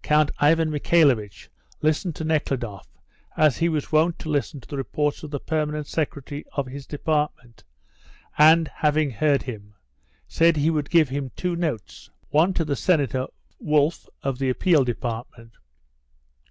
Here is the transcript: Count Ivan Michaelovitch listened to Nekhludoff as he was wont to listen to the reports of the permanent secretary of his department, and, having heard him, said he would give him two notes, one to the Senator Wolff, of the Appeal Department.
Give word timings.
Count 0.00 0.30
Ivan 0.38 0.70
Michaelovitch 0.70 1.50
listened 1.82 2.14
to 2.16 2.24
Nekhludoff 2.24 2.88
as 3.36 3.58
he 3.58 3.68
was 3.68 3.92
wont 3.92 4.18
to 4.20 4.30
listen 4.30 4.58
to 4.62 4.66
the 4.68 4.78
reports 4.78 5.22
of 5.22 5.30
the 5.30 5.38
permanent 5.38 5.86
secretary 5.86 6.42
of 6.54 6.64
his 6.66 6.86
department, 6.86 7.64
and, 8.38 8.66
having 8.76 9.10
heard 9.10 9.42
him, 9.42 9.74
said 10.26 10.56
he 10.56 10.70
would 10.70 10.88
give 10.88 11.10
him 11.10 11.32
two 11.36 11.54
notes, 11.54 12.08
one 12.30 12.54
to 12.54 12.64
the 12.64 12.76
Senator 12.76 13.26
Wolff, 13.60 14.08
of 14.22 14.38
the 14.38 14.48
Appeal 14.48 14.84
Department. 14.84 15.52